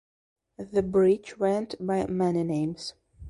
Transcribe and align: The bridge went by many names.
The 0.57 0.81
bridge 0.81 1.37
went 1.37 1.75
by 1.79 2.07
many 2.07 2.41
names. 2.43 2.95